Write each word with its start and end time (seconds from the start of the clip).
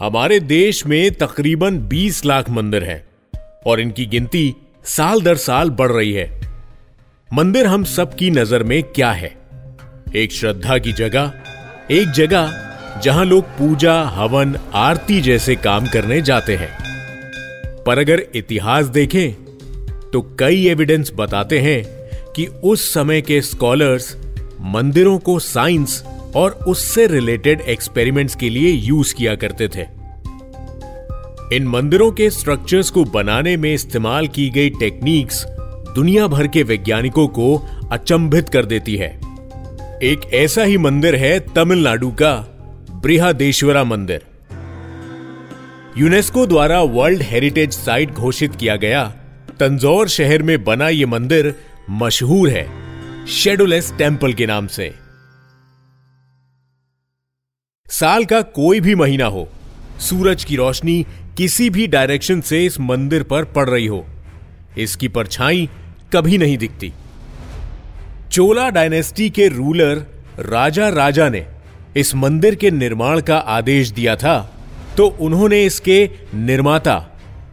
हमारे 0.00 0.40
देश 0.40 0.86
में 0.86 1.10
तकरीबन 1.12 1.78
20 1.88 2.24
लाख 2.24 2.50
मंदिर 2.50 2.84
हैं 2.84 3.04
और 3.66 3.80
इनकी 3.80 4.06
गिनती 4.06 4.54
साल 4.84 5.20
दर 5.20 5.36
साल 5.36 5.70
बढ़ 5.70 5.92
रही 5.92 6.12
है। 6.12 6.40
मंदिर 7.32 7.66
हम 7.66 7.84
सब 7.84 8.14
की 8.14 8.30
नज़र 8.30 8.62
में 8.62 8.82
क्या 8.82 9.10
है? 9.10 9.36
एक 10.16 10.32
श्रद्धा 10.32 10.78
की 10.78 10.92
जगह, 10.92 11.32
एक 11.90 12.10
जगह 12.10 12.52
जहाँ 13.02 13.24
लोग 13.24 13.44
पूजा, 13.44 14.02
हवन, 14.02 14.56
आरती 14.74 15.20
जैसे 15.20 15.56
काम 15.56 15.86
करने 15.86 16.20
जाते 16.22 16.56
हैं। 16.56 16.70
पर 17.84 17.98
अगर 17.98 18.22
इतिहास 18.34 18.86
देखें 18.86 19.32
तो 20.12 20.36
कई 20.38 20.66
एविडेंस 20.66 21.12
बताते 21.16 21.58
हैं 21.58 21.84
कि 22.32 22.46
उस 22.46 22.94
समय 22.94 23.22
के 23.22 23.40
स्कॉलर्स 23.42 24.16
मंदिरों 24.60 25.18
को 25.18 25.38
साइंस 25.38 26.02
और 26.36 26.50
उससे 26.50 27.06
रिलेटेड 27.06 27.60
एक्सपेरिमेंट्स 27.60 28.34
के 28.34 28.50
लिए 28.50 28.70
यूज़ 28.70 29.14
किया 29.14 29.34
करते 29.34 29.68
थे। 29.68 29.84
इन 31.56 31.66
मंदिरों 31.66 32.10
के 32.12 32.30
स्ट्रक्चर्स 32.30 32.90
को 32.90 33.04
बनाने 33.04 33.56
में 33.56 33.74
इस्तेमाल 33.74 34.28
की 34.28 34.48
गई 34.50 34.70
टेक्निक्स 34.70 35.44
दुनिया 35.94 36.26
भर 36.26 36.46
के 36.46 36.62
वैज्ञानिकों 36.62 37.28
को 37.28 37.56
अचंभित 37.92 38.48
कर 38.48 38.64
देती 38.64 38.96
है। 38.96 39.20
एक 40.02 40.30
ऐसा 40.34 40.62
ही 40.62 40.78
मंदिर 40.78 41.16
है 41.16 41.38
तमिलनाडु 41.40 42.10
का, 42.10 42.34
बृहदेश्वरा 43.02 43.84
मंदिर। 43.84 44.20
यूनेस्को 45.98 46.46
द्वारा 46.46 46.82
वर्ल्ड 46.82 47.22
हेरिटेज 47.22 47.72
साइट 47.72 48.10
घोषित 48.10 48.56
किया 48.56 48.76
गया। 48.76 49.04
तंजौर 49.60 50.08
शहर 50.08 50.42
में 50.42 50.64
बना 50.64 50.88
यह 50.88 51.06
मंदिर 51.06 51.54
मशहूर 51.90 52.48
है 52.48 52.66
शेडोलेस 53.26 53.92
टेंपल 53.98 54.32
के 54.32 54.46
नाम 54.46 54.66
से। 54.66 55.05
साल 57.90 58.24
का 58.24 58.40
कोई 58.42 58.80
भी 58.80 58.94
महीना 58.94 59.26
हो, 59.26 59.48
सूरज 60.00 60.44
की 60.44 60.56
रोशनी 60.56 61.04
किसी 61.36 61.68
भी 61.70 61.86
डायरेक्शन 61.86 62.40
से 62.40 62.64
इस 62.66 62.78
मंदिर 62.80 63.22
पर 63.22 63.44
पड़ 63.44 63.68
रही 63.68 63.86
हो, 63.86 64.04
इसकी 64.78 65.08
परछाई 65.08 65.68
कभी 66.12 66.38
नहीं 66.38 66.56
दिखती। 66.58 66.92
चोला 68.32 68.68
डायनेस्टी 68.70 69.28
के 69.30 69.48
रूलर 69.48 70.04
राजा 70.38 70.88
राजा 70.88 71.28
ने 71.28 71.46
इस 71.96 72.14
मंदिर 72.14 72.54
के 72.54 72.70
निर्माण 72.70 73.20
का 73.20 73.36
आदेश 73.36 73.90
दिया 73.90 74.16
था 74.16 74.38
तो 74.96 75.06
उन्होंने 75.20 75.62
इसके 75.64 76.10
निर्माता 76.34 76.94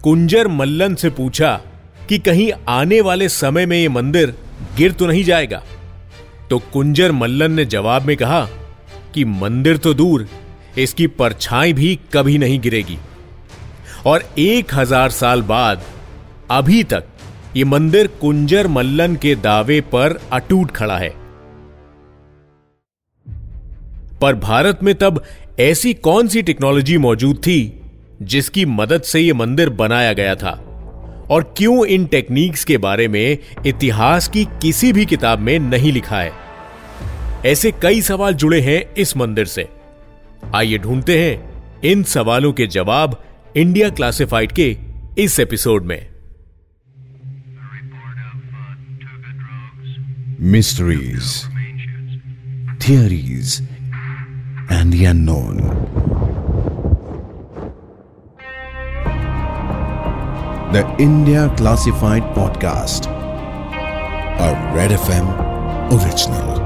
कुंजर 0.04 0.48
मल्लन 0.48 0.96
से 0.96 1.10
पूछा 1.10 1.52
कि 2.10 2.20
कहीं 2.20 2.52
आने 2.70 3.00
वाले 3.02 3.30
समय 3.30 3.66
में 3.66 3.78
यह 3.78 3.90
मंदिर 3.90 4.34
गिर 4.78 4.92
तो 4.92 5.08
नहीं 5.08 5.24
जाएगा? 5.24 5.64
तो 6.50 6.60
कुंजर 6.74 7.12
मल्लन 7.12 7.52
ने 7.52 7.66
जवाब 7.66 8.02
में 8.02 8.16
कहा 8.18 8.48
कि 9.16 9.26
मंदिर 9.26 9.78
तो 9.78 9.94
दूर, 9.94 10.28
इसकी 10.78 11.08
परछाई 11.08 11.74
भी 11.74 12.00
कभी 12.14 12.38
नहीं 12.38 12.60
गिरेगी। 12.60 12.98
और 14.06 14.24
एक 14.40 14.74
हज़ार 14.74 15.10
साल 15.10 15.42
बाद, 15.42 15.82
अभी 16.52 16.84
तक 16.84 17.04
यह 17.56 17.66
मंदिर 17.66 18.08
कुंजर 18.22 18.68
मल्लन 18.68 19.16
के 19.16 19.36
दावे 19.36 19.82
पर 19.82 20.20
अटूट 20.34 20.72
खड़ा 20.72 20.98
है। 20.98 21.14
पर 24.22 24.36
भारत 24.36 24.80
में 24.84 24.96
तब 24.96 25.24
ऐसी 25.60 25.94
कौन 25.94 26.28
सी 26.28 26.42
टेक्नोलॉजी 26.42 26.98
मौजूद 26.98 27.38
थी, 27.38 27.82
जिसकी 28.22 28.66
मदद 28.66 29.02
से 29.02 29.20
यह 29.20 29.34
मंदिर 29.34 29.70
बनाया 29.70 30.14
गया 30.14 30.36
था? 30.36 30.52
और 31.32 31.54
क्यों 31.58 31.86
इन 31.86 32.06
टेक्निक्स 32.06 32.64
के 32.64 32.78
बारे 32.78 33.08
में 33.08 33.38
इतिहास 33.66 34.28
की 34.28 34.46
किसी 34.46 34.94
भी 34.94 35.06
किताब 35.06 35.40
में 35.40 35.60
नहीं 35.60 35.92
लिखा 35.92 36.20
है? 36.20 36.43
ऐसे 37.46 37.72
कई 37.82 38.02
सवाल 38.02 38.34
जुड़े 38.34 38.62
हैं 38.62 38.82
इस 38.94 39.16
मंदिर 39.18 39.46
से 39.46 39.68
आइए 40.56 40.78
ढूंढते 40.78 41.18
हैं 41.20 41.54
इन 41.92 42.04
सवालों 42.04 42.52
के 42.54 42.68
जवाब 42.68 43.22
इंडिया 43.58 43.90
क्लासिफाइड 43.90 44.52
के 44.52 44.78
इस 45.18 45.40
एपिसोड 45.40 45.86
में 45.86 46.00
mysteries 50.52 51.44
theories 52.88 53.62
and 54.72 54.94
the 54.94 55.06
unknown. 55.06 55.60
The 60.74 60.84
India 61.00 61.54
Classified 61.58 62.24
Podcast, 62.36 63.08
a 64.40 64.52
Red 64.76 64.92
FM 64.92 65.28
original. 65.92 66.63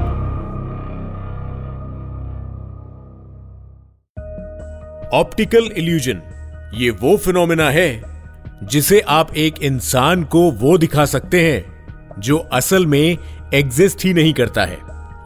Optical 5.14 5.64
illusion. 5.76 6.20
ये 6.74 6.90
वो 6.90 7.16
फिनोमिना 7.16 7.70
है, 7.70 8.02
जिसे 8.64 9.00
आप 9.00 9.36
एक 9.36 9.62
इंसान 9.62 10.24
को 10.24 10.50
वो 10.50 10.78
दिखा 10.78 11.04
सकते 11.04 11.40
हैं, 11.42 11.86
जो 12.18 12.38
असल 12.38 12.86
में 12.86 13.18
एग्जिस्ट 13.54 14.04
ही 14.04 14.14
नहीं 14.14 14.32
करता 14.32 14.64
है, 14.64 14.78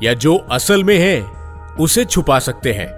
या 0.02 0.14
जो 0.14 0.36
असल 0.36 0.84
में 0.84 0.98
है, 0.98 1.22
उसे 1.76 2.04
छुपा 2.04 2.38
सकते 2.38 2.72
हैं। 2.72 2.88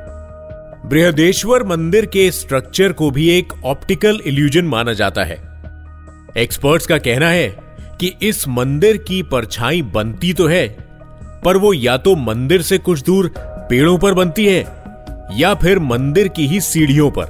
बृहदेश्वर 0.86 1.64
मंदिर 1.64 2.06
के 2.06 2.30
स्ट्रक्चर 2.30 2.92
को 2.92 3.10
भी 3.10 3.28
एक 3.30 3.52
ऑप्टिकल 3.64 4.20
इल्यूजन 4.26 4.64
माना 4.64 4.92
जाता 4.92 5.24
है। 5.24 5.36
एक्सपर्ट्स 6.36 6.86
का 6.86 6.98
कहना 6.98 7.28
है 7.28 7.48
कि 8.00 8.14
इस 8.22 8.48
मंदिर 8.48 8.96
की 8.96 9.22
परछाई 9.22 9.82
बनती 9.82 10.32
तो 10.32 10.46
है, 10.46 10.68
पर 11.44 11.56
वो 11.56 11.72
या 11.72 11.96
तो 11.96 12.16
मंदिर 12.16 12.62
से 12.62 12.78
कुछ 12.78 13.02
दूर 13.02 13.34
पेड़ों 13.38 13.98
पर 13.98 14.14
बनती 14.14 14.46
है 14.46 14.83
या 15.32 15.54
फिर 15.54 15.78
मंदिर 15.78 16.28
की 16.28 16.46
ही 16.46 16.60
सीढ़ियों 16.60 17.10
पर। 17.10 17.24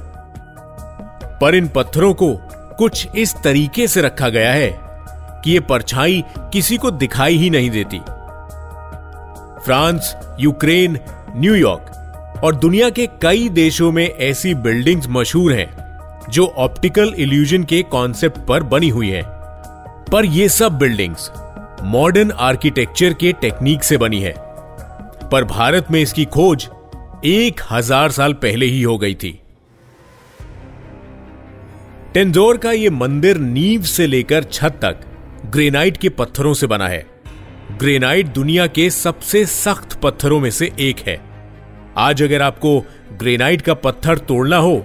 पर 1.41 1.55
इन 1.55 1.67
पत्थरों 1.67 2.13
को 2.13 2.39
कुछ 2.77 3.07
इस 3.15 3.35
तरीके 3.43 3.87
से 3.87 4.01
रखा 4.01 4.29
गया 4.29 4.51
है 4.51 4.79
कि 5.43 5.51
ये 5.51 5.59
परछाई 5.59 6.23
किसी 6.37 6.77
को 6.77 6.91
दिखाई 6.91 7.35
ही 7.35 7.49
नहीं 7.49 7.69
देती। 7.69 7.99
फ्रांस, 9.65 10.15
यूक्रेन 10.39 10.99
न्यूयॉर्क 11.35 11.91
और 12.43 12.55
दुनिया 12.55 12.89
के 12.89 13.07
कई 13.07 13.49
देशों 13.49 13.91
में 13.91 14.15
ऐसी 14.15 14.53
बिल्डिंग्स 14.53 15.05
मशहूर 15.09 15.53
हैं, 15.53 15.85
जो 16.29 16.53
ऑप्टिकल 16.57 17.13
इल्यूजन 17.17 17.63
के 17.63 17.83
कॉन्सेप्ट 17.83 18.39
पर 18.39 18.63
बनी 18.63 18.89
हुई 18.89 19.09
है। 19.09 19.23
पर 20.11 20.25
ये 20.25 20.49
सब 20.49 20.77
बिल्डिंग्स 20.77 21.31
मॉडर्न 21.83 22.31
आर्किटेक्चर 22.31 23.13
के 23.13 23.33
टेक्निक 23.33 23.83
से 23.83 23.97
बनी 23.97 24.21
है। 24.21 24.35
पर 25.31 25.43
भारत 25.43 25.87
में 25.91 26.01
इसकी 26.01 26.25
खोज 26.25 26.69
एक 27.25 27.61
हज़ार 27.69 28.11
साल 28.11 28.33
पहले 28.33 28.65
ही 28.65 28.81
हो 28.81 28.97
गई 28.97 29.15
थी। 29.15 29.29
टेंजोर 32.13 32.57
का 32.57 32.71
यह 32.71 32.91
मंदिर 32.91 33.37
नींव 33.37 33.83
से 33.83 34.07
लेकर 34.07 34.43
छत 34.43 34.79
तक 34.81 34.99
ग्रेनाइट 35.45 35.97
के 35.97 36.09
पत्थरों 36.09 36.53
से 36.53 36.67
बना 36.67 36.87
है। 36.87 37.05
ग्रेनाइट 37.77 38.27
दुनिया 38.27 38.67
के 38.67 38.89
सबसे 38.89 39.45
सख्त 39.45 39.99
पत्थरों 40.01 40.39
में 40.39 40.49
से 40.49 40.71
एक 40.79 40.99
है। 40.99 41.19
आज 41.97 42.23
अगर 42.23 42.41
आपको 42.41 42.79
ग्रेनाइट 43.13 43.61
का 43.61 43.73
पत्थर 43.73 44.17
तोड़ना 44.27 44.57
हो 44.57 44.77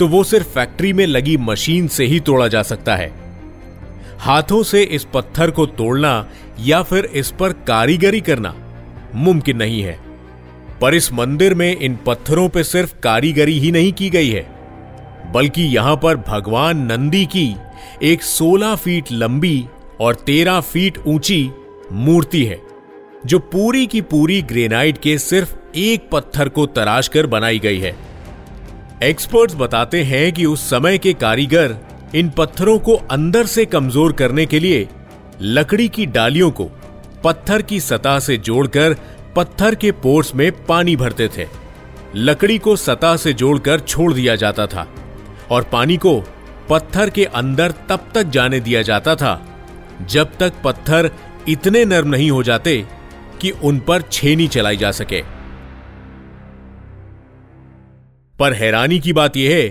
तो 0.00 0.08
वो 0.08 0.22
सिर्फ़ 0.24 0.48
फैक्ट्री 0.48 0.92
में 0.92 1.06
लगी 1.06 1.36
मशीन 1.40 1.88
से 1.88 2.04
ही 2.04 2.20
तोड़ा 2.20 2.48
जा 2.48 2.62
सकता 2.64 2.96
है। 2.96 3.10
हाथों 4.20 4.62
से 4.62 4.82
इस 4.82 5.04
पत्थर 5.14 5.50
को 5.50 5.66
तोड़ना 5.74 6.14
या 6.60 6.82
फिर 6.82 7.04
इस 7.04 7.30
पर 7.30 7.52
कारीगरी 7.66 8.20
करना 8.20 8.54
मुमकिन 9.14 9.56
नहीं 9.56 9.82
है। 9.82 9.98
पर 10.82 10.94
इस 10.94 11.12
मंदिर 11.12 11.54
में 11.54 11.76
इन 11.76 11.96
पत्थरों 12.06 12.48
पर 12.48 12.62
सिर्फ़ 12.62 12.94
कारीगरी 13.02 13.58
ही 13.58 13.70
नहीं 13.72 13.92
की 13.92 14.08
गई 14.10 14.30
है, 14.30 14.46
बल्कि 15.32 15.62
यहाँ 15.62 15.96
पर 15.96 16.16
भगवान 16.18 16.78
नंदी 16.82 17.24
की 17.26 17.54
एक 18.02 18.22
16 18.22 18.74
फीट 18.76 19.12
लंबी 19.12 19.64
और 20.00 20.14
13 20.28 20.60
फीट 20.62 20.98
ऊँची 20.98 21.50
मूर्ति 21.92 22.44
है, 22.44 22.60
जो 23.26 23.38
पूरी 23.38 23.86
की 23.86 24.00
पूरी 24.00 24.40
ग्रेनाइट 24.42 24.98
के 24.98 25.16
सिर्फ़ 25.18 25.54
एक 25.76 26.08
पत्थर 26.12 26.48
को 26.48 26.66
तराश 26.66 27.08
कर 27.08 27.26
बनाई 27.26 27.58
गई 27.58 27.78
है। 27.78 27.94
एक्सपर्ट्स 29.02 29.54
बताते 29.54 30.02
हैं 30.02 30.32
कि 30.32 30.44
उस 30.44 30.68
समय 30.70 30.98
के 30.98 31.12
कारीगर 31.12 31.76
इन 32.14 32.30
पत्थरों 32.30 32.78
को 32.78 32.94
अंदर 33.10 33.46
से 33.46 33.64
कमज़ोर 33.66 34.12
करने 34.12 34.46
के 34.46 34.60
लिए 34.60 34.86
लकड़ी 35.42 35.88
की 35.88 36.06
डालियों 36.08 36.50
को 36.50 36.70
पत्थर 37.24 37.62
की 37.62 37.80
सतह 37.80 38.18
से 38.18 38.36
जोड़कर 38.36 38.96
पत्थर 39.36 39.74
के 39.74 39.92
पोर्स 39.92 40.34
में 40.34 40.50
पानी 40.66 40.96
भरते 40.96 41.28
थे। 41.28 41.46
लकड़ी 42.14 42.58
को 42.58 42.76
सतह 42.76 43.16
से 43.16 43.32
जोड़कर 43.32 43.80
छोड़ 43.80 44.12
दिया 44.12 44.36
जाता 44.36 44.66
था 44.66 44.86
और 45.50 45.62
पानी 45.62 45.96
को 45.96 46.20
पत्थर 46.70 47.10
के 47.10 47.24
अंदर 47.24 47.70
तब 47.88 48.08
तक 48.14 48.22
जाने 48.22 48.60
दिया 48.60 48.82
जाता 48.82 49.14
था, 49.14 49.40
जब 50.10 50.36
तक 50.40 50.52
पत्थर 50.64 51.10
इतने 51.48 51.84
नर्म 51.84 52.08
नहीं 52.08 52.30
हो 52.30 52.42
जाते 52.42 52.86
कि 53.40 53.50
उन 53.50 53.80
पर 53.80 54.02
छेनी 54.02 54.48
चलाई 54.48 54.76
जा 54.76 54.90
सके। 54.90 55.22
पर 58.38 58.52
हैरानी 58.52 58.98
की 59.00 59.12
बात 59.12 59.36
यह 59.36 59.56
है 59.56 59.68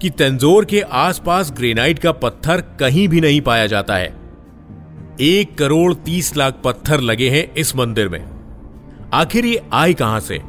कि 0.00 0.10
तंजोर 0.10 0.64
के 0.64 0.80
आसपास 0.80 1.52
ग्रेनाइट 1.52 1.98
का 1.98 2.12
पत्थर 2.12 2.60
कहीं 2.80 3.08
भी 3.08 3.20
नहीं 3.20 3.40
पाया 3.40 3.66
जाता 3.66 3.96
है। 3.96 4.14
एक 5.20 5.56
करोड़ 5.58 5.94
तीस 5.94 6.36
लाख 6.36 6.60
पत्थर 6.64 7.00
लगे 7.00 7.30
हैं 7.30 7.54
इस 7.54 7.76
मंदिर 7.76 8.08
में। 8.08 8.39
आखिर 9.14 9.46
ये 9.46 9.62
आए 9.72 9.92
कहाँ 9.92 10.20
से? 10.20 10.40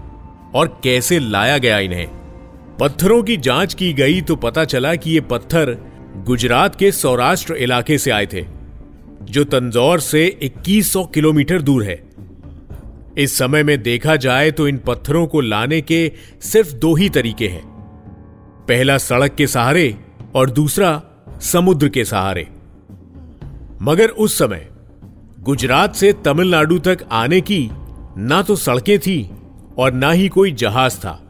और 0.55 0.81
कैसे 0.83 1.19
लाया 1.19 1.57
गया 1.57 1.79
इन्हें? 1.79 2.07
पत्थरों 2.79 3.23
की 3.23 3.37
जाँच 3.37 3.73
की 3.73 3.93
गई 3.93 4.21
तो 4.21 4.35
पता 4.35 4.65
चला 4.65 4.95
कि 4.95 5.11
ये 5.11 5.21
पत्थर 5.21 5.77
गुजरात 6.17 6.75
के 6.75 6.91
सौराष्ट्र 6.91 7.53
इलाके 7.53 7.97
से 7.97 8.11
आए 8.11 8.25
थे, 8.25 8.45
जो 9.23 9.43
तंजौर 9.43 9.99
से 9.99 10.39
2100 10.43 11.03
किलोमीटर 11.05 11.61
दूर 11.61 11.83
है। 11.83 12.03
इस 13.17 13.37
समय 13.37 13.63
में 13.63 13.83
देखा 13.83 14.15
जाए 14.15 14.51
तो 14.51 14.67
इन 14.67 14.77
पत्थरों 14.77 15.27
को 15.27 15.41
लाने 15.41 15.81
के 15.81 16.11
सिर्फ़ 16.41 16.73
दो 16.73 16.95
ही 16.95 17.09
तरीके 17.09 17.47
हैं। 17.47 17.65
पहला 18.67 18.97
सड़क 18.97 19.35
के 19.35 19.47
सहारे 19.47 19.95
और 20.35 20.49
दूसरा 20.49 21.01
समुद्र 21.41 21.89
के 21.89 22.05
सहारे। 22.05 22.47
मगर 23.81 24.07
उस 24.07 24.37
समय 24.37 24.67
गुजरात 25.39 25.95
से 25.95 26.13
तमिलनाडु 26.13 26.79
तक 26.79 26.97
आने 27.11 27.41
की 27.41 27.69
ना 28.17 28.41
तो 28.41 28.55
सड़कें 28.55 28.99
थी 28.99 29.29
और 29.77 29.93
ना 29.93 30.11
ही 30.11 30.27
कोई 30.27 30.51
जहाज़ 30.51 30.97
था, 30.97 31.21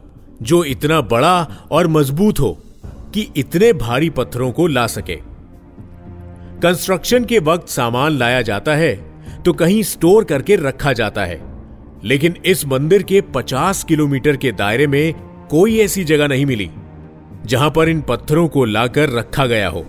जो 0.42 0.64
इतना 0.64 1.00
बड़ा 1.00 1.46
और 1.70 1.86
मज़बूत 1.88 2.40
हो 2.40 2.58
कि 3.14 3.28
इतने 3.36 3.72
भारी 3.72 4.10
पत्थरों 4.10 4.50
को 4.52 4.66
ला 4.66 4.86
सके। 4.86 5.16
कंस्ट्रक्शन 6.62 7.24
के 7.24 7.38
वक्त 7.38 7.68
सामान 7.68 8.12
लाया 8.12 8.42
जाता 8.42 8.74
है 8.74 8.94
तो 9.42 9.52
कहीं 9.52 9.82
स्टोर 9.82 10.24
करके 10.24 10.56
रखा 10.56 10.92
जाता 10.92 11.24
है। 11.24 11.40
लेकिन 12.04 12.36
इस 12.44 12.64
मंदिर 12.66 13.02
के 13.02 13.20
50 13.20 13.84
किलोमीटर 13.84 14.36
के 14.36 14.52
दायरे 14.52 14.86
में 14.86 15.14
कोई 15.50 15.78
ऐसी 15.78 16.04
जगह 16.04 16.28
नहीं 16.28 16.46
मिली, 16.46 16.70
जहाँ 17.46 17.70
पर 17.70 17.88
इन 17.88 18.00
पत्थरों 18.00 18.48
को 18.48 18.64
लाकर 18.64 19.10
रखा 19.10 19.46
गया 19.46 19.68
हो। 19.68 19.84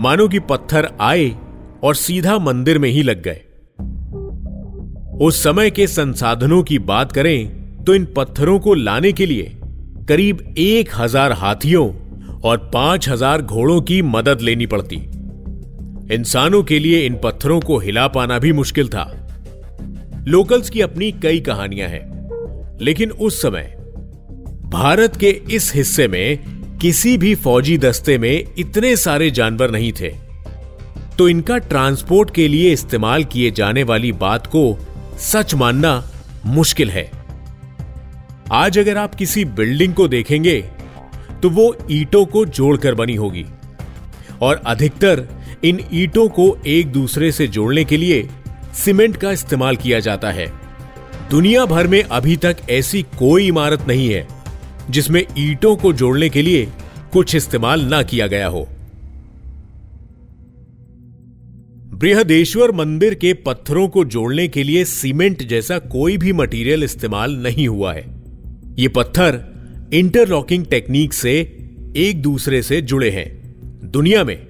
मानो 0.00 0.28
कि 0.28 0.38
पत्थर 0.38 0.90
आए 1.00 1.34
और 1.82 1.94
सीधा 1.94 2.38
मंदिर 2.38 2.78
में 2.78 2.90
ही 2.90 3.02
लग 3.02 3.22
गए। 3.22 3.40
उस 5.20 5.42
समय 5.42 5.70
के 5.70 5.86
संसाधनों 5.86 6.62
की 6.62 6.78
बात 6.80 7.10
करें 7.12 7.84
तो 7.84 7.94
इन 7.94 8.04
पत्थरों 8.06 8.58
को 8.60 8.74
लाने 8.74 9.12
के 9.12 9.26
लिए 9.26 9.52
करीब 10.08 10.54
एक 10.58 10.90
हज़ार 10.94 11.32
हाथियों 11.32 11.86
और 12.40 12.58
पाँच 12.74 13.08
हज़ार 13.08 13.42
घोड़ों 13.42 13.80
की 13.80 14.00
मदद 14.02 14.40
लेनी 14.40 14.66
पड़ती। 14.66 14.96
इंसानों 16.14 16.62
के 16.62 16.78
लिए 16.78 17.04
इन 17.06 17.18
पत्थरों 17.24 17.60
को 17.60 17.78
हिला 17.78 18.06
पाना 18.08 18.38
भी 18.38 18.52
मुश्किल 18.52 18.88
था। 18.88 19.04
लोकल्स 20.28 20.70
की 20.70 20.80
अपनी 20.80 21.12
कई 21.12 21.40
कहानियाँ 21.40 21.88
हैं, 21.88 22.02
लेकिन 22.80 23.10
उस 23.10 23.42
समय 23.42 23.74
भारत 24.72 25.16
के 25.16 25.30
इस 25.50 25.72
हिस्से 25.74 26.08
में 26.08 26.78
किसी 26.78 27.16
भी 27.18 27.34
फौजी 27.36 27.78
दस्ते 27.78 28.18
में 28.18 28.44
इतने 28.58 28.96
सारे 28.96 29.30
जानवर 29.30 29.70
नहीं 29.70 29.92
थे। 29.92 30.14
तो 31.18 31.28
इनका 31.28 31.58
ट्रांसपोर्ट 31.60 32.30
के 32.34 32.48
लिए 32.48 32.72
इस्तेमाल 32.72 33.24
किए 33.24 33.50
जाने 33.50 33.82
वाली 33.82 34.12
बात 34.12 34.46
को 34.46 34.72
सच 35.20 35.54
मानना 35.54 35.92
मुश्किल 36.46 36.90
है। 36.90 37.10
आज 38.52 38.78
अगर 38.78 38.96
आप 38.96 39.14
किसी 39.14 39.44
बिल्डिंग 39.44 39.94
को 39.94 40.06
देखेंगे 40.08 40.60
तो 41.42 41.50
वो 41.50 41.74
ईटों 41.90 42.24
को 42.26 42.44
जोड़कर 42.46 42.94
बनी 42.94 43.14
होगी। 43.14 43.44
और 44.42 44.62
अधिकतर 44.66 45.26
इन 45.64 45.80
ईटों 45.92 46.28
को 46.28 46.56
एक 46.66 46.92
दूसरे 46.92 47.30
से 47.32 47.46
जोड़ने 47.48 47.84
के 47.84 47.96
लिए 47.96 48.28
सीमेंट 48.74 49.16
का 49.16 49.30
इस्तेमाल 49.30 49.76
किया 49.76 50.00
जाता 50.00 50.30
है। 50.30 50.46
दुनिया 51.30 51.64
भर 51.66 51.86
में 51.86 52.02
अभी 52.02 52.36
तक 52.36 52.56
ऐसी 52.70 53.02
कोई 53.18 53.46
इमारत 53.48 53.86
नहीं 53.88 54.08
है, 54.08 54.26
जिसमें 54.90 55.24
ईटों 55.38 55.76
को 55.76 55.92
जोड़ने 55.92 56.28
के 56.28 56.42
लिए 56.42 56.68
कुछ 57.12 57.34
इस्तेमाल 57.34 57.84
ना 57.84 58.02
किया 58.02 58.26
गया 58.26 58.48
हो। 58.48 58.68
बृहदेश्वर 62.00 62.72
मंदिर 62.72 63.14
के 63.14 63.34
पत्थरों 63.34 63.88
को 63.88 64.04
जोड़ने 64.04 64.48
के 64.48 64.62
लिए 64.62 64.84
सीमेंट 64.84 65.42
जैसा 65.42 65.78
कोई 65.78 66.16
भी 66.16 66.32
मटेरियल 66.32 66.84
इस्तेमाल 66.84 67.36
नहीं 67.36 67.68
हुआ 67.68 67.92
है। 67.92 68.04
ये 68.78 68.88
पत्थर 68.88 69.40
इंटरलॉकिंग 69.92 70.64
टेक्निक 70.66 71.12
से 71.12 71.32
एक 71.96 72.22
दूसरे 72.22 72.62
से 72.62 72.80
जुड़े 72.82 73.10
हैं। 73.10 73.26
दुनिया 73.84 74.24
में 74.24 74.46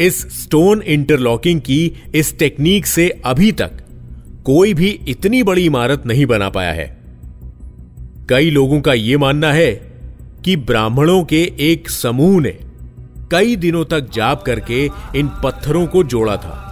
इस 0.00 0.42
स्टोन 0.42 0.82
इंटरलॉकिंग 0.82 1.60
की 1.60 1.92
इस 2.14 2.38
टेक्निक 2.38 2.86
से 2.86 3.08
अभी 3.24 3.52
तक 3.52 3.70
कोई 4.44 4.74
भी 4.74 5.00
इतनी 5.08 5.42
बड़ी 5.42 5.64
इमारत 5.66 6.02
नहीं 6.06 6.26
बना 6.26 6.48
पाया 6.48 6.72
है। 6.72 6.98
कई 8.28 8.50
लोगों 8.50 8.80
का 8.80 8.94
यह 8.94 9.18
मानना 9.18 9.52
है 9.52 9.72
कि 10.44 10.56
ब्राह्मणों 10.56 11.24
के 11.24 11.52
एक 11.60 11.90
समूह 11.90 12.40
ने 12.40 12.56
कई 13.30 13.56
दिनों 13.56 13.84
तक 13.84 14.10
जाप 14.12 14.42
करके 14.42 14.84
इन 15.16 15.30
पत्थरों 15.44 15.86
को 15.86 16.04
जोड़ा 16.04 16.36
था। 16.36 16.66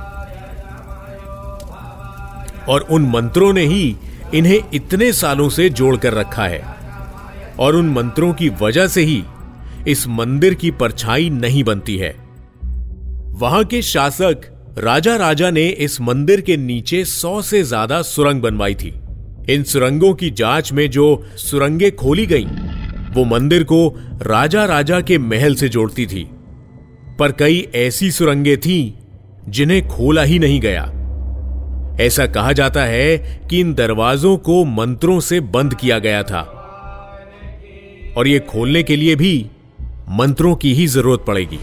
और 2.68 2.80
उन 2.80 3.02
मंत्रों 3.02 3.52
ने 3.52 3.64
ही 3.66 3.96
इन्हें 4.34 4.60
इतने 4.74 5.12
सालों 5.12 5.48
से 5.48 5.70
जोड़कर 5.70 6.12
रखा 6.12 6.44
है। 6.44 6.62
और 7.58 7.76
उन 7.76 7.88
मंत्रों 7.88 8.32
की 8.32 8.48
वजह 8.48 8.86
से 8.86 9.02
ही 9.02 9.22
इस 9.88 10.06
मंदिर 10.08 10.54
की 10.54 10.70
परछाई 10.70 11.30
नहीं 11.30 11.64
बनती 11.64 11.96
है। 11.96 12.14
वहाँ 13.32 13.64
के 13.64 13.82
शासक 13.82 14.40
राजा 14.78 15.16
राजा 15.16 15.50
ने 15.50 15.66
इस 15.66 16.00
मंदिर 16.00 16.40
के 16.40 16.56
नीचे 16.56 17.04
सौ 17.04 17.42
से 17.42 17.62
ज़्यादा 17.62 18.02
सुरंग 18.02 18.42
बनवाई 18.42 18.74
थी। 18.74 18.94
इन 19.50 19.62
सुरंगों 19.62 20.14
की 20.14 20.30
जाँच 20.30 20.72
में 20.72 20.90
जो 20.90 21.24
सुरंगें 21.36 21.96
खोली 21.96 22.26
गईं, 22.26 22.46
वो 23.14 23.24
मंदिर 23.24 23.64
को 23.64 23.88
राजा 24.22 24.64
राजा 24.64 25.00
के 25.00 25.18
महल 25.18 25.54
से 25.54 25.68
जोड़ती 25.68 26.06
थी। 26.06 26.28
पर 27.18 27.32
कई 27.32 27.68
ऐसी 27.74 28.10
सुरंगें 28.10 28.56
थीं 28.56 28.92
जिन्हें 29.48 29.88
खोला 29.88 30.22
ही 30.22 30.38
नहीं 30.38 30.60
गया। 30.60 30.90
ऐसा 32.00 32.26
कहा 32.26 32.52
जाता 32.52 32.82
है 32.84 33.18
कि 33.50 33.60
इन 33.60 33.74
दरवाजों 33.74 34.36
को 34.36 34.64
मंत्रों 34.64 35.20
से 35.20 35.40
बंद 35.40 35.74
किया 35.74 35.98
गया 35.98 36.22
था। 36.22 36.40
और 38.16 38.28
ये 38.28 38.38
खोलने 38.38 38.82
के 38.82 38.96
लिए 38.96 39.16
भी 39.16 39.46
मंत्रों 40.10 40.56
की 40.56 40.74
ही 40.74 40.86
ज़रूरत 40.86 41.24
पड़ेगी। 41.26 41.58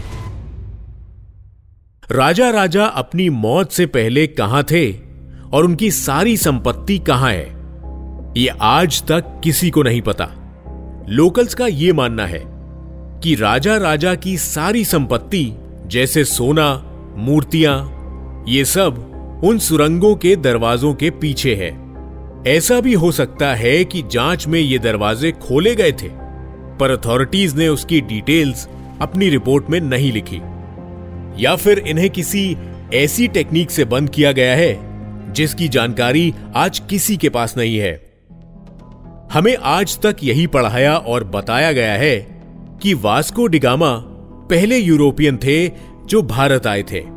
राजा 2.10 2.50
राजा 2.50 2.84
अपनी 2.84 3.28
मौत 3.28 3.72
से 3.72 3.86
पहले 3.86 4.26
कहाँ 4.26 4.62
थे 4.62 4.92
और 5.52 5.64
उनकी 5.64 5.90
सारी 5.90 6.36
संपत्ति 6.36 6.98
कहाँ 6.98 7.30
है 7.32 7.56
यह 8.36 8.56
आज 8.60 9.02
तक 9.02 9.40
किसी 9.44 9.70
को 9.70 9.82
नहीं 9.82 10.02
पता। 10.02 10.28
लोकल्स 11.08 11.54
का 11.54 11.66
यह 11.66 11.94
मानना 11.94 12.26
है 12.26 12.42
कि 13.22 13.34
राजा 13.34 13.76
राजा 13.76 14.14
की 14.14 14.38
सारी 14.38 14.84
संपत्ति, 14.84 15.52
जैसे 15.86 16.24
सोना, 16.24 16.82
मूर्तियाँ, 17.16 18.44
ये 18.48 18.64
सब 18.64 19.15
उन 19.46 19.58
सुरंगों 19.58 20.14
के 20.16 20.36
दरवाजों 20.36 20.94
के 20.94 21.10
पीछे 21.10 21.54
है। 21.54 21.68
ऐसा 22.46 22.80
भी 22.80 22.92
हो 22.92 23.12
सकता 23.12 23.54
है 23.54 23.84
कि 23.84 24.02
जाँच 24.10 24.46
में 24.46 24.60
ये 24.60 24.78
दरवाजे 24.78 25.32
खोले 25.32 25.74
गए 25.74 25.92
थे, 25.92 26.08
पर 26.80 26.90
अथॉरिटीज 26.90 27.56
ने 27.56 27.68
उसकी 27.68 28.00
डिटेल्स 28.00 28.68
अपनी 29.00 29.28
रिपोर्ट 29.28 29.70
में 29.70 29.80
नहीं 29.80 30.12
लिखी। 30.12 30.40
या 31.44 31.56
फिर 31.56 31.78
इन्हें 31.78 32.10
किसी 32.10 32.56
ऐसी 32.94 33.28
टेक्निक 33.28 33.70
से 33.70 33.84
बंद 33.84 34.10
किया 34.10 34.32
गया 34.32 34.56
है, 34.56 34.78
जिसकी 35.32 35.68
जानकारी 35.68 36.34
आज 36.54 36.78
किसी 36.78 37.16
के 37.16 37.28
पास 37.28 37.56
नहीं 37.56 37.78
है। 37.78 37.92
हमें 39.32 39.56
आज 39.62 39.98
तक 39.98 40.16
यही 40.22 40.46
पढ़ाया 40.46 40.96
और 40.96 41.24
बताया 41.24 41.72
गया 41.72 41.92
है 41.92 42.42
कि 42.82 42.94
वास्को 42.94 43.46
डिगामा 43.46 43.94
पहले 44.50 44.78
यूरोपियन 44.78 45.36
थे 45.36 45.68
जो 46.06 46.22
भारत 46.22 46.66
आए 46.66 46.82
थे। 46.82 47.15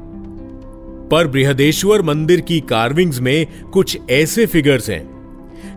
पर 1.12 1.28
बृहदेश्वर 1.28 2.02
मंदिर 2.02 2.42
की 2.42 2.60
कार्विंग्स 2.70 3.20
में 3.20 3.70
कुछ 3.72 3.98
ऐसे 4.10 4.46
फिगर्स 4.46 4.90
हैं, 4.90 5.04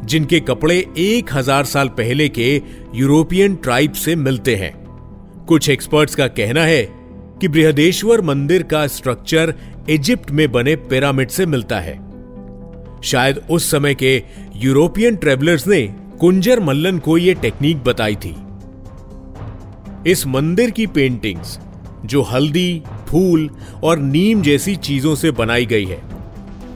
जिनके 0.06 0.40
कपड़े 0.40 0.76
एक 0.98 1.32
हज़ार 1.32 1.64
साल 1.64 1.88
पहले 1.88 2.28
के 2.28 2.50
यूरोपियन 2.94 3.54
ट्राइब 3.56 3.92
से 3.94 4.16
मिलते 4.16 4.56
हैं। 4.56 4.72
कुछ 5.48 5.68
एक्सपर्ट्स 5.70 6.14
का 6.14 6.26
कहना 6.28 6.64
है 6.64 6.82
कि 7.40 7.48
बृहदेश्वर 7.48 8.20
मंदिर 8.20 8.62
का 8.62 8.86
स्ट्रक्चर 8.86 9.54
इजिप्ट 9.90 10.30
में 10.30 10.50
बने 10.52 10.76
पिरामिड 10.76 11.28
से 11.28 11.46
मिलता 11.46 11.80
है। 11.80 11.98
शायद 13.04 13.40
उस 13.50 13.70
समय 13.70 13.94
के 13.94 14.22
यूरोपियन 14.56 15.16
ट्रेवलर्स 15.16 15.66
ने 15.68 15.82
कुंजर 16.20 16.60
मल्लन 16.60 16.98
को 16.98 17.16
यह 17.18 17.34
टेक्निक 17.34 17.82
बताई 17.84 18.16
थी। 18.16 18.34
इस 20.06 20.26
मंदिर 20.26 20.70
की 20.70 20.86
पेंटिंग्स 20.88 21.58
जो 22.04 22.22
हल्दी 22.22 22.82
फूल 23.12 23.48
और 23.84 23.98
नीम 23.98 24.42
जैसी 24.42 24.76
चीज़ों 24.76 25.14
से 25.14 25.30
बनाई 25.30 25.66
गई 25.66 25.84
है। 25.84 26.00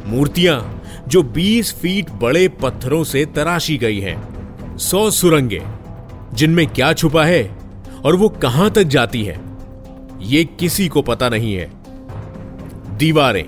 मूर्तियाँ 0.07 0.83
जो 1.09 1.23
20 1.23 1.73
फीट 1.75 2.11
बड़े 2.13 2.47
पत्थरों 2.63 3.03
से 3.05 3.25
तराशी 3.27 3.77
गई 3.79 4.01
हैं। 4.01 4.77
सौ 4.79 5.11
सुरंगे, 5.11 5.63
जिनमें 6.35 6.67
क्या 6.67 6.93
छुपा 6.93 7.25
है 7.25 7.45
और 8.05 8.17
वो 8.17 8.29
कहाँ 8.29 8.71
तक 8.71 8.83
जाती 8.83 9.23
है, 9.25 9.41
ये 10.23 10.45
किसी 10.61 10.89
को 10.89 11.03
पता 11.03 11.29
नहीं 11.29 11.55
है। 11.55 11.71
दीवारें, 12.99 13.45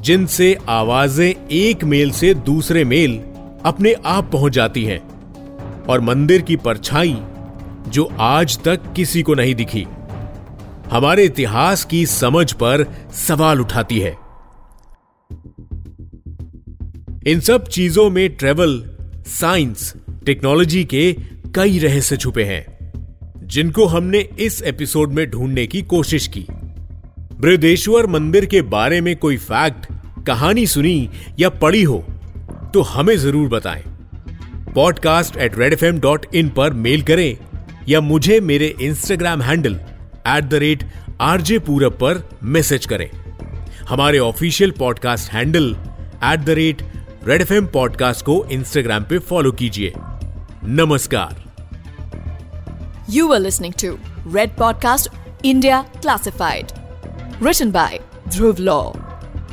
जिनसे 0.00 0.56
आवाज़ें 0.68 1.34
एक 1.52 1.84
मेल 1.84 2.10
से 2.10 2.34
दूसरे 2.34 2.84
मेल 2.84 3.20
अपने 3.64 3.92
आप 4.06 4.30
पहुँच 4.32 4.52
जाती 4.52 4.84
हैं, 4.84 5.00
और 5.86 6.00
मंदिर 6.00 6.42
की 6.42 6.56
परछाई 6.56 7.16
जो 7.88 8.08
आज 8.20 8.58
तक 8.58 8.92
किसी 8.96 9.22
को 9.22 9.34
नहीं 9.34 9.54
दिखी। 9.54 9.86
हमारे 10.90 11.24
इतिहास 11.24 11.84
की 11.84 12.04
समझ 12.06 12.52
पर 12.52 12.84
सवाल 13.16 13.60
उठाती 13.60 13.98
है। 14.00 14.16
इन 17.26 17.40
सब 17.40 17.66
चीज़ों 17.68 18.08
में 18.10 18.28
ट्रेवल 18.36 18.82
साइंस 19.28 19.92
टेक्नोलॉजी 20.26 20.84
के 20.84 21.12
कई 21.54 21.78
रहस्य 21.78 22.16
छुपे 22.16 22.44
हैं, 22.44 22.64
जिनको 23.46 23.86
हमने 23.86 24.18
इस 24.38 24.62
एपिसोड 24.62 25.12
में 25.12 25.28
ढूँढने 25.30 25.66
की 25.66 25.82
कोशिश 25.84 26.26
की। 26.26 26.46
बृहदेश्वर 27.40 28.06
मंदिर 28.06 28.46
के 28.46 28.62
बारे 28.62 29.00
में 29.00 29.16
कोई 29.16 29.36
फैक्ट 29.36 29.86
कहानी 30.26 30.66
सुनी 30.66 31.08
या 31.38 31.48
पढ़ी 31.48 31.82
हो 31.82 31.98
तो 32.74 32.82
हमें 32.82 33.16
ज़रूर 33.16 33.48
बताएँ। 33.48 33.82
पॉडकास्ट 34.74 35.36
एट 35.36 35.58
रेड 35.58 35.72
एफ़ 35.72 35.84
पर 36.56 36.72
मेल 36.72 37.02
करें 37.02 37.36
या 37.88 38.00
मुझे 38.00 38.40
मेरे 38.40 38.74
Instagram 38.82 39.42
handle 39.42 39.78
at 40.26 40.44
the 40.44 40.54
rate 40.54 40.84
RJ 41.20 41.58
Purab 41.58 41.92
पर 41.92 42.22
मैसेज 42.42 42.86
करें। 42.86 43.08
हमारे 43.88 44.18
official 44.18 44.70
podcast 44.70 45.32
handle 45.32 45.76
at 46.24 46.40
the 46.40 46.50
rate 46.50 46.82
red 47.24 47.42
F 47.42 47.52
podcast 47.64 48.24
को 48.24 48.44
इंस्टाग्राम 48.52 49.04
पे 49.04 49.18
फॉलो 49.18 49.52
कीजिए। 49.52 49.92
नमस्कार। 50.64 51.44
You 53.10 53.32
are 53.32 53.40
listening 53.40 53.74
to 53.74 53.92
red 54.34 54.56
podcast 54.56 55.08
India 55.44 55.82
classified 56.02 56.72
written 57.42 57.70
by 57.70 58.00
Dhruv 58.28 58.56
Lau 58.60 58.82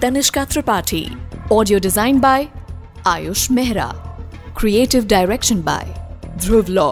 Tanishka 0.01 0.46
Tripathi 0.46 1.06
audio 1.51 1.80
design 1.80 2.20
by 2.20 2.48
Ayush 3.08 3.50
Mehra 3.51 3.86
creative 4.60 5.06
direction 5.06 5.62
by 5.62 5.94
Dhruv 6.46 6.65
Lau 6.70 6.92